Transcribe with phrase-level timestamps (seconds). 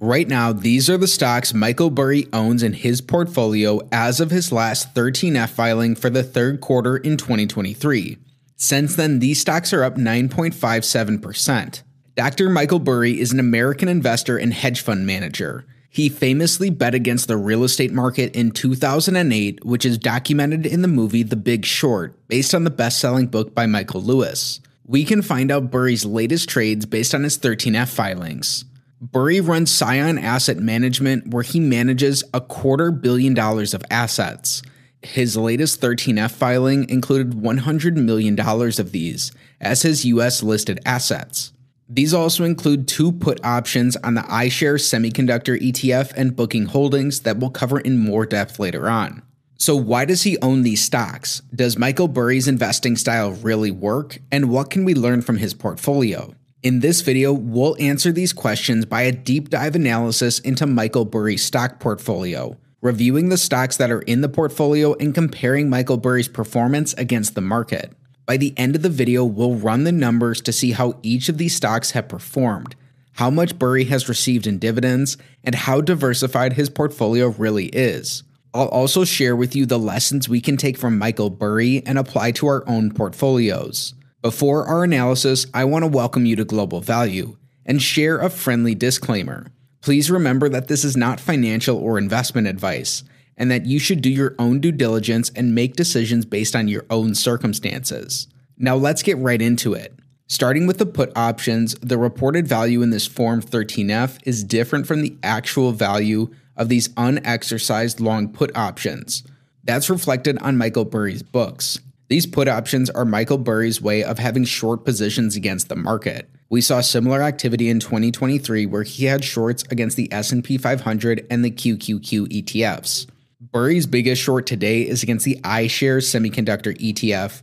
[0.00, 4.52] Right now, these are the stocks Michael Burry owns in his portfolio as of his
[4.52, 8.16] last 13F filing for the third quarter in 2023.
[8.54, 11.82] Since then, these stocks are up 9.57%.
[12.14, 12.48] Dr.
[12.48, 15.66] Michael Burry is an American investor and hedge fund manager.
[15.90, 20.86] He famously bet against the real estate market in 2008, which is documented in the
[20.86, 24.60] movie The Big Short, based on the best selling book by Michael Lewis.
[24.86, 28.64] We can find out Burry's latest trades based on his 13F filings.
[29.00, 34.60] Burry runs Scion Asset Management, where he manages a quarter billion dollars of assets.
[35.02, 41.52] His latest 13F filing included $100 million of these as his US listed assets.
[41.88, 47.38] These also include two put options on the iShares Semiconductor ETF and Booking Holdings that
[47.38, 49.22] we'll cover in more depth later on.
[49.60, 51.40] So, why does he own these stocks?
[51.54, 54.18] Does Michael Burry's investing style really work?
[54.30, 56.34] And what can we learn from his portfolio?
[56.60, 61.44] In this video, we'll answer these questions by a deep dive analysis into Michael Burry's
[61.44, 66.94] stock portfolio, reviewing the stocks that are in the portfolio and comparing Michael Burry's performance
[66.94, 67.92] against the market.
[68.26, 71.38] By the end of the video, we'll run the numbers to see how each of
[71.38, 72.74] these stocks have performed,
[73.12, 78.24] how much Burry has received in dividends, and how diversified his portfolio really is.
[78.52, 82.32] I'll also share with you the lessons we can take from Michael Burry and apply
[82.32, 83.94] to our own portfolios.
[84.20, 88.74] Before our analysis, I want to welcome you to Global Value and share a friendly
[88.74, 89.46] disclaimer.
[89.80, 93.04] Please remember that this is not financial or investment advice,
[93.36, 96.84] and that you should do your own due diligence and make decisions based on your
[96.90, 98.26] own circumstances.
[98.56, 99.94] Now let's get right into it.
[100.26, 105.00] Starting with the put options, the reported value in this Form 13F is different from
[105.00, 109.22] the actual value of these unexercised long put options.
[109.62, 111.78] That's reflected on Michael Burry's books.
[112.08, 116.30] These put options are Michael Burry's way of having short positions against the market.
[116.48, 121.44] We saw similar activity in 2023 where he had shorts against the S&P 500 and
[121.44, 123.06] the QQQ ETFs.
[123.40, 127.42] Burry's biggest short today is against the iShares Semiconductor ETF.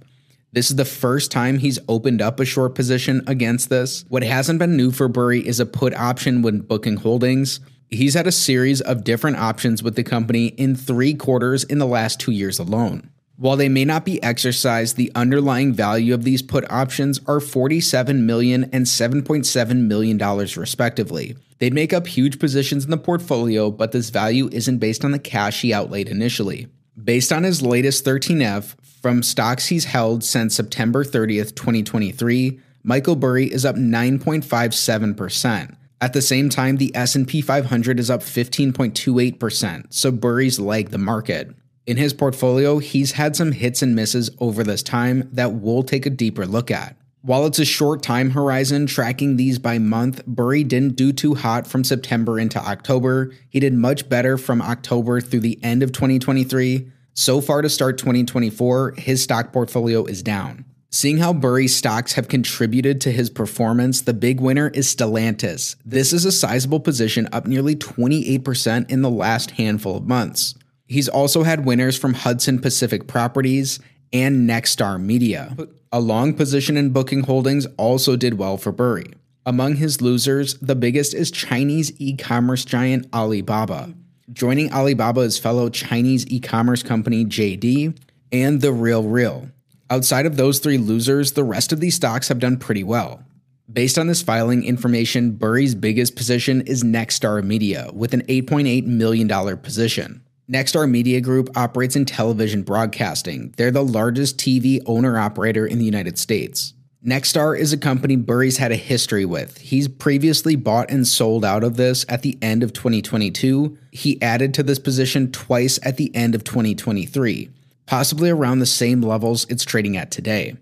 [0.51, 4.03] This is the first time he's opened up a short position against this.
[4.09, 7.59] What hasn't been new for Burry is a put option when booking holdings.
[7.89, 11.85] He's had a series of different options with the company in three quarters in the
[11.85, 13.11] last two years alone.
[13.37, 18.21] While they may not be exercised, the underlying value of these put options are $47
[18.21, 21.35] million and $7.7 million respectively.
[21.59, 25.19] They'd make up huge positions in the portfolio, but this value isn't based on the
[25.19, 26.67] cash he outlaid initially.
[27.01, 33.51] Based on his latest 13F from stocks he's held since September 30th, 2023, Michael Burry
[33.51, 35.75] is up 9.57%.
[35.99, 41.53] At the same time, the S&P 500 is up 15.28%, so Burry's lagged the market.
[41.87, 46.07] In his portfolio, he's had some hits and misses over this time that we'll take
[46.07, 46.97] a deeper look at.
[47.21, 51.67] While it's a short time horizon tracking these by month, Burry didn't do too hot
[51.67, 53.31] from September into October.
[53.49, 56.91] He did much better from October through the end of 2023.
[57.13, 60.65] So far to start 2024, his stock portfolio is down.
[60.91, 65.75] Seeing how Burry's stocks have contributed to his performance, the big winner is Stellantis.
[65.83, 70.55] This is a sizable position, up nearly 28% in the last handful of months.
[70.87, 73.79] He's also had winners from Hudson Pacific Properties
[74.13, 75.57] and Nexstar Media.
[75.91, 79.11] A long position in booking holdings also did well for Burry.
[79.45, 83.93] Among his losers, the biggest is Chinese e commerce giant Alibaba.
[84.33, 87.97] Joining Alibaba is fellow Chinese e commerce company JD
[88.31, 89.49] and The Real Real.
[89.89, 93.23] Outside of those three losers, the rest of these stocks have done pretty well.
[93.71, 99.57] Based on this filing information, Burry's biggest position is Nexstar Media with an $8.8 million
[99.57, 100.24] position.
[100.49, 103.51] Nexstar Media Group operates in television broadcasting.
[103.57, 106.73] They're the largest TV owner operator in the United States.
[107.03, 109.57] Nexstar is a company Burry's had a history with.
[109.57, 113.75] He's previously bought and sold out of this at the end of 2022.
[113.91, 117.49] He added to this position twice at the end of 2023,
[117.87, 120.55] possibly around the same levels it's trading at today.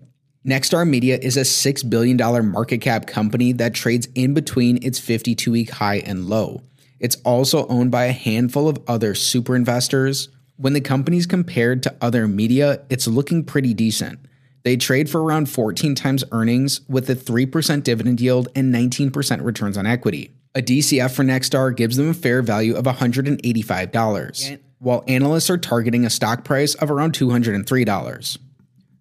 [0.46, 2.16] Nexstar Media is a $6 billion
[2.50, 6.62] market cap company that trades in between its 52 week high and low.
[7.00, 10.28] It's also owned by a handful of other super investors.
[10.56, 14.20] When the company's compared to other media, it's looking pretty decent.
[14.62, 19.76] They trade for around 14 times earnings with a 3% dividend yield and 19% returns
[19.76, 20.32] on equity.
[20.54, 26.06] A DCF for Nexstar gives them a fair value of $185, while analysts are targeting
[26.06, 28.38] a stock price of around $203.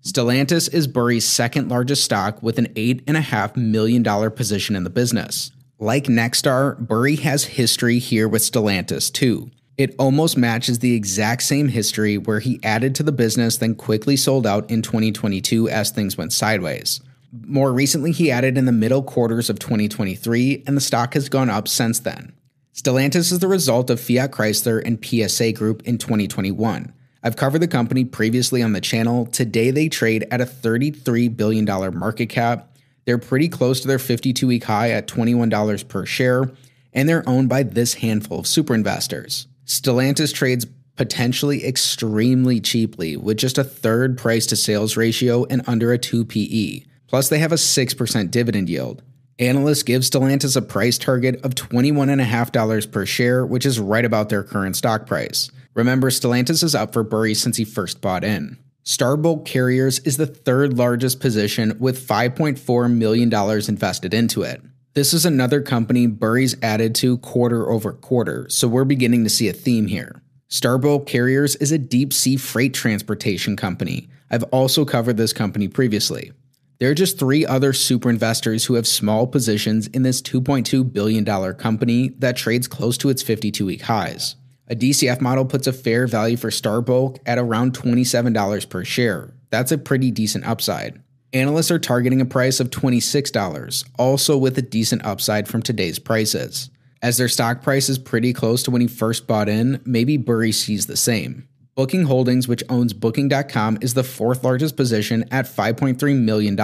[0.03, 5.52] Stellantis is Burry's second largest stock with an $8.5 million position in the business.
[5.79, 9.49] Like Nexstar, Burry has history here with Stellantis too.
[9.77, 14.15] It almost matches the exact same history where he added to the business, then quickly
[14.15, 17.01] sold out in 2022 as things went sideways.
[17.31, 21.49] More recently, he added in the middle quarters of 2023, and the stock has gone
[21.49, 22.33] up since then.
[22.75, 26.93] Stellantis is the result of Fiat Chrysler and PSA Group in 2021.
[27.23, 29.25] I've covered the company previously on the channel.
[29.25, 31.65] Today, they trade at a $33 billion
[31.97, 32.72] market cap.
[33.05, 36.51] They're pretty close to their 52 week high at $21 per share,
[36.93, 39.47] and they're owned by this handful of super investors.
[39.65, 40.65] Stellantis trades
[40.95, 46.25] potentially extremely cheaply with just a third price to sales ratio and under a 2
[46.25, 46.83] PE.
[47.07, 49.01] Plus, they have a 6% dividend yield.
[49.39, 54.43] Analysts give Stellantis a price target of $21.5 per share, which is right about their
[54.43, 55.49] current stock price.
[55.73, 58.57] Remember, Stellantis is up for Burry since he first bought in.
[58.85, 64.61] Star Bulk Carriers is the third largest position with $5.4 million invested into it.
[64.93, 69.47] This is another company Burry's added to quarter over quarter, so we're beginning to see
[69.47, 70.21] a theme here.
[70.49, 74.09] Star Bulk Carriers is a deep sea freight transportation company.
[74.29, 76.33] I've also covered this company previously.
[76.79, 81.23] There are just three other super investors who have small positions in this $2.2 billion
[81.53, 84.35] company that trades close to its 52 week highs.
[84.73, 89.31] A DCF model puts a fair value for Star Bulk at around $27 per share.
[89.51, 90.99] That's a pretty decent upside.
[91.31, 96.71] Analysts are targeting a price of $26, also with a decent upside from today's prices.
[97.03, 100.51] As their stock price is pretty close to when he first bought in, maybe Burry
[100.51, 101.47] sees the same.
[101.75, 106.55] Booking Holdings, which owns Booking.com, is the fourth largest position at $5.3 million.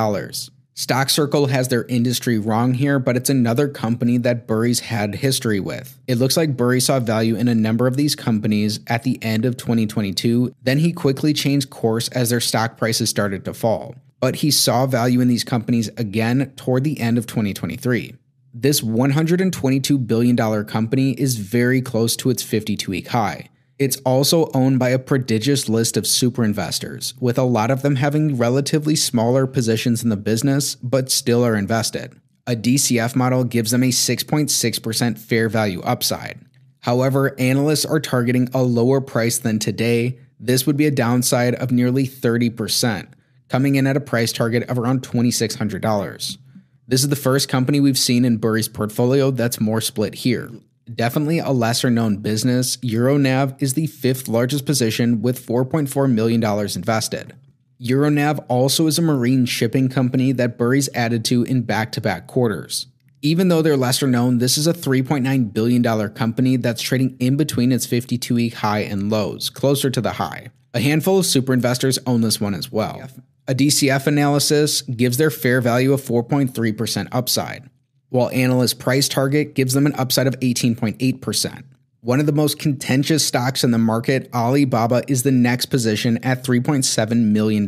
[0.79, 5.59] Stock Circle has their industry wrong here, but it's another company that Burry's had history
[5.59, 5.99] with.
[6.07, 9.43] It looks like Burry saw value in a number of these companies at the end
[9.43, 14.37] of 2022, then he quickly changed course as their stock prices started to fall but
[14.37, 18.15] he saw value in these companies again toward the end of 2023.
[18.53, 23.47] This $122 billion company is very close to its 52 week high.
[23.79, 27.95] It's also owned by a prodigious list of super investors, with a lot of them
[27.95, 32.19] having relatively smaller positions in the business but still are invested.
[32.45, 36.41] A DCF model gives them a 6.6% fair value upside.
[36.81, 40.19] However, analysts are targeting a lower price than today.
[40.41, 43.07] This would be a downside of nearly 30%,
[43.47, 46.37] coming in at a price target of around $2,600.
[46.85, 50.51] This is the first company we've seen in Burry's portfolio that's more split here.
[50.95, 57.35] Definitely a lesser known business, Euronav is the fifth largest position with $4.4 million invested.
[57.81, 62.27] Euronav also is a marine shipping company that Burry's added to in back to back
[62.27, 62.87] quarters.
[63.21, 67.71] Even though they're lesser known, this is a $3.9 billion company that's trading in between
[67.71, 70.47] its 52 week high and lows, closer to the high.
[70.73, 73.09] A handful of super investors own this one as well.
[73.47, 77.69] A DCF analysis gives their fair value of 4.3% upside,
[78.09, 81.63] while analyst price target gives them an upside of 18.8%.
[82.01, 86.43] One of the most contentious stocks in the market, Alibaba, is the next position at
[86.43, 87.65] $3.7 million.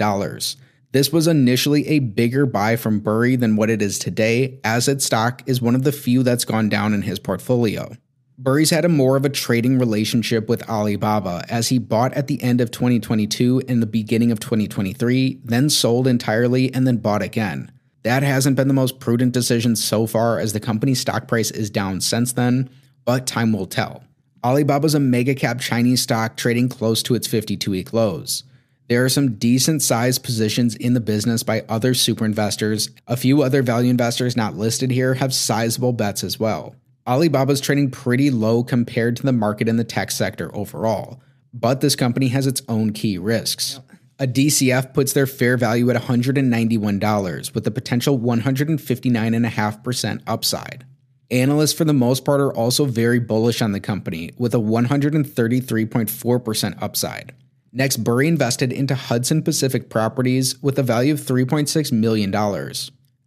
[0.93, 5.05] This was initially a bigger buy from Burry than what it is today, as its
[5.05, 7.95] stock is one of the few that's gone down in his portfolio.
[8.37, 12.41] Burry's had a more of a trading relationship with Alibaba as he bought at the
[12.41, 17.71] end of 2022 and the beginning of 2023, then sold entirely and then bought again.
[18.03, 21.69] That hasn't been the most prudent decision so far as the company's stock price is
[21.69, 22.69] down since then,
[23.05, 24.03] but time will tell.
[24.43, 28.43] Alibaba's a mega cap Chinese stock trading close to its 52 week lows.
[28.87, 32.89] There are some decent sized positions in the business by other super investors.
[33.07, 36.75] A few other value investors not listed here have sizable bets as well.
[37.07, 41.21] Alibaba's trading pretty low compared to the market in the tech sector overall,
[41.53, 43.79] but this company has its own key risks.
[44.21, 50.85] A DCF puts their fair value at $191 with a potential 159.5% upside.
[51.31, 56.83] Analysts, for the most part, are also very bullish on the company with a 133.4%
[56.83, 57.33] upside.
[57.73, 62.29] Next, Burry invested into Hudson Pacific Properties with a value of $3.6 million.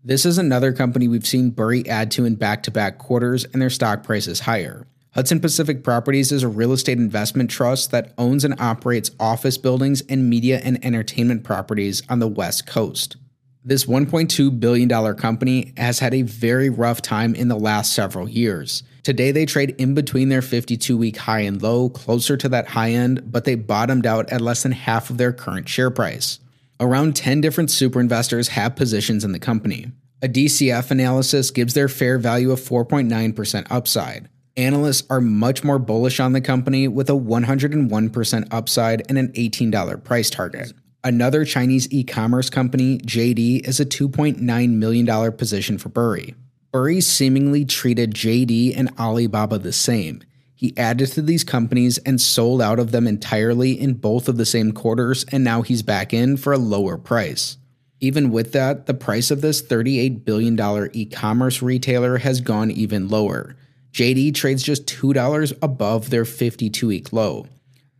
[0.04, 3.60] This is another company we've seen Burry add to in back to back quarters, and
[3.60, 4.86] their stock price is higher.
[5.14, 10.02] Hudson Pacific Properties is a real estate investment trust that owns and operates office buildings
[10.08, 13.16] and media and entertainment properties on the West Coast.
[13.62, 18.82] This $1.2 billion company has had a very rough time in the last several years.
[19.04, 22.90] Today, they trade in between their 52 week high and low, closer to that high
[22.90, 26.40] end, but they bottomed out at less than half of their current share price.
[26.80, 29.92] Around 10 different super investors have positions in the company.
[30.22, 34.28] A DCF analysis gives their fair value of 4.9% upside.
[34.56, 40.04] Analysts are much more bullish on the company with a 101% upside and an $18
[40.04, 40.72] price target.
[41.02, 46.36] Another Chinese e commerce company, JD, is a $2.9 million position for Burry.
[46.70, 50.22] Burry seemingly treated JD and Alibaba the same.
[50.54, 54.46] He added to these companies and sold out of them entirely in both of the
[54.46, 57.58] same quarters, and now he's back in for a lower price.
[57.98, 60.56] Even with that, the price of this $38 billion
[60.92, 63.56] e commerce retailer has gone even lower.
[63.94, 67.46] JD trades just $2 above their 52 week low.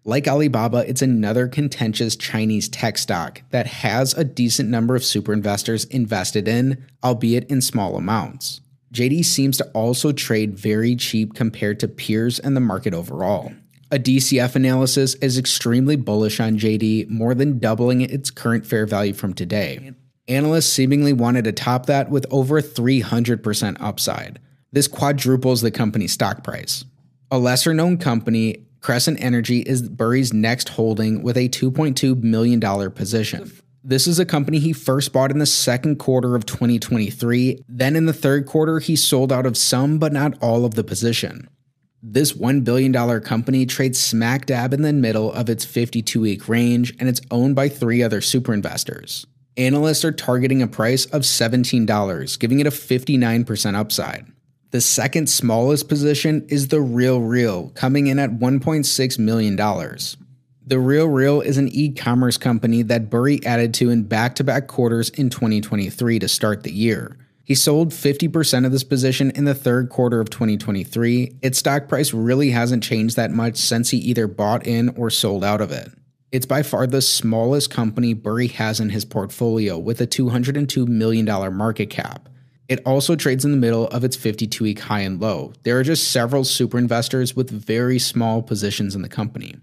[0.05, 5.33] Like Alibaba, it's another contentious Chinese tech stock that has a decent number of super
[5.33, 8.61] investors invested in, albeit in small amounts.
[8.93, 13.53] JD seems to also trade very cheap compared to peers and the market overall.
[13.93, 19.13] A DCF analysis is extremely bullish on JD, more than doubling its current fair value
[19.13, 19.93] from today.
[20.27, 24.41] Analysts seemingly wanted to top that with over 300% upside.
[24.75, 26.85] This quadruples the company's stock price.
[27.31, 33.53] A lesser known company, Crescent Energy, is Burry's next holding with a $2.2 million position.
[33.85, 37.63] This is a company he first bought in the second quarter of 2023.
[37.69, 40.83] Then in the third quarter, he sold out of some but not all of the
[40.83, 41.49] position.
[42.03, 46.93] This $1 billion company trades smack dab in the middle of its 52 week range,
[46.99, 49.25] and it's owned by three other super investors.
[49.57, 54.27] Analysts are targeting a price of $17, giving it a 59% upside.
[54.75, 59.55] The second smallest position is the Real Real, coming in at $1.6 million.
[60.67, 64.43] The Real Real is an e commerce company that Burry added to in back to
[64.43, 67.17] back quarters in 2023 to start the year.
[67.45, 71.37] He sold 50% of this position in the third quarter of 2023.
[71.41, 75.45] Its stock price really hasn't changed that much since he either bought in or sold
[75.45, 75.93] out of it.
[76.33, 81.25] It's by far the smallest company Burry has in his portfolio with a $202 million
[81.55, 82.29] market cap.
[82.69, 85.53] It also trades in the middle of its 52 week high and low.
[85.63, 89.57] There are just several super investors with very small positions in the company.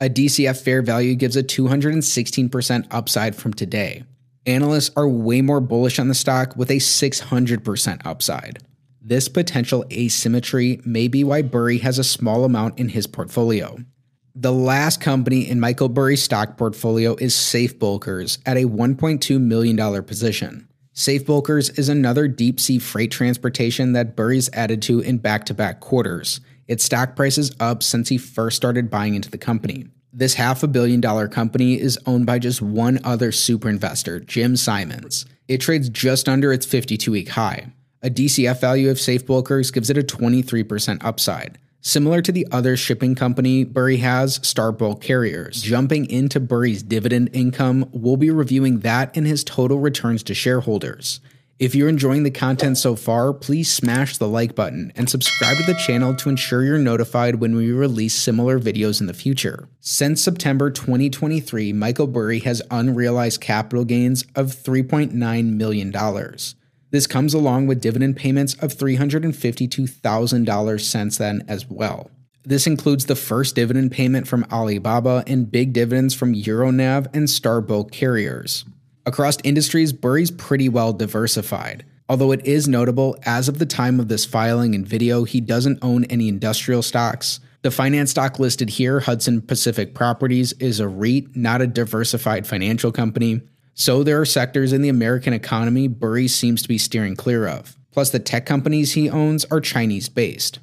[0.00, 4.04] A DCF fair value gives a 216% upside from today.
[4.46, 8.58] Analysts are way more bullish on the stock with a 600% upside.
[9.02, 13.78] This potential asymmetry may be why Burry has a small amount in his portfolio.
[14.34, 20.04] The last company in Michael Burry's stock portfolio is Safe Bulkers at a $1.2 million
[20.04, 20.67] position.
[20.98, 25.54] Safe Bulkers is another deep sea freight transportation that Burry's added to in back to
[25.54, 26.40] back quarters.
[26.66, 29.86] Its stock price is up since he first started buying into the company.
[30.12, 34.56] This half a billion dollar company is owned by just one other super investor, Jim
[34.56, 35.24] Simons.
[35.46, 37.68] It trades just under its 52 week high.
[38.02, 41.58] A DCF value of Safe Bulkers gives it a 23% upside.
[41.80, 45.62] Similar to the other shipping company Burry has, Star Bulk Carriers.
[45.62, 51.20] Jumping into Burry's dividend income, we'll be reviewing that and his total returns to shareholders.
[51.58, 55.64] If you're enjoying the content so far, please smash the like button and subscribe to
[55.64, 59.68] the channel to ensure you're notified when we release similar videos in the future.
[59.80, 65.12] Since September 2023, Michael Burry has unrealized capital gains of $3.9
[65.54, 65.92] million.
[66.90, 72.10] This comes along with dividend payments of $352,000 since then as well.
[72.44, 77.90] This includes the first dividend payment from Alibaba and big dividends from Euronav and Starbulk
[77.90, 78.64] carriers.
[79.04, 81.84] Across industries, Burry's pretty well diversified.
[82.08, 85.80] Although it is notable, as of the time of this filing and video, he doesn't
[85.82, 87.40] own any industrial stocks.
[87.60, 92.92] The finance stock listed here, Hudson Pacific Properties, is a REIT, not a diversified financial
[92.92, 93.42] company.
[93.80, 97.76] So there are sectors in the American economy Burry seems to be steering clear of.
[97.92, 100.58] Plus, the tech companies he owns are Chinese based.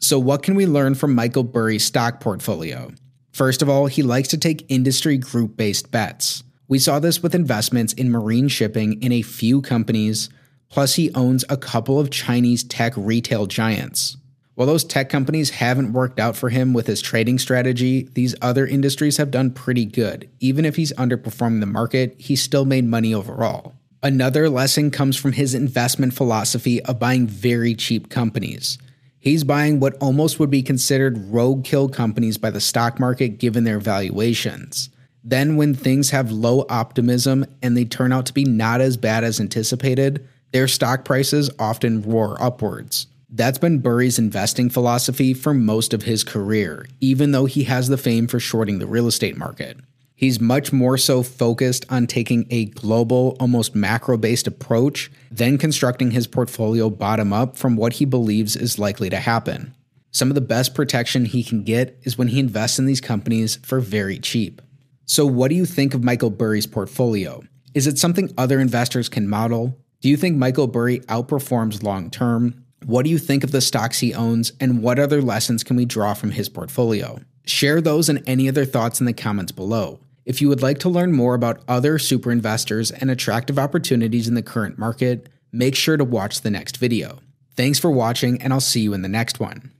[0.00, 2.92] So, what can we learn from Michael Burry's stock portfolio?
[3.32, 6.44] First of all, he likes to take industry group based bets.
[6.68, 10.28] We saw this with investments in marine shipping in a few companies,
[10.68, 14.18] plus, he owns a couple of Chinese tech retail giants.
[14.58, 18.66] While those tech companies haven't worked out for him with his trading strategy, these other
[18.66, 20.28] industries have done pretty good.
[20.40, 23.74] Even if he's underperforming the market, he's still made money overall.
[24.02, 28.78] Another lesson comes from his investment philosophy of buying very cheap companies.
[29.20, 33.78] He's buying what almost would be considered roadkill companies by the stock market given their
[33.78, 34.90] valuations.
[35.22, 39.22] Then, when things have low optimism and they turn out to be not as bad
[39.22, 43.06] as anticipated, their stock prices often roar upwards.
[43.30, 47.98] That's been Burry's investing philosophy for most of his career, even though he has the
[47.98, 49.76] fame for shorting the real estate market.
[50.14, 56.10] He's much more so focused on taking a global, almost macro based approach than constructing
[56.10, 59.74] his portfolio bottom up from what he believes is likely to happen.
[60.10, 63.56] Some of the best protection he can get is when he invests in these companies
[63.56, 64.62] for very cheap.
[65.04, 67.42] So, what do you think of Michael Burry's portfolio?
[67.74, 69.78] Is it something other investors can model?
[70.00, 72.64] Do you think Michael Burry outperforms long term?
[72.84, 75.84] What do you think of the stocks he owns, and what other lessons can we
[75.84, 77.20] draw from his portfolio?
[77.44, 80.00] Share those and any other thoughts in the comments below.
[80.24, 84.34] If you would like to learn more about other super investors and attractive opportunities in
[84.34, 87.20] the current market, make sure to watch the next video.
[87.56, 89.72] Thanks for watching, and I'll see you in the next one.